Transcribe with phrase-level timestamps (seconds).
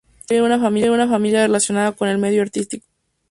[0.27, 2.87] Proviene de una familia relacionada con el medio artístico.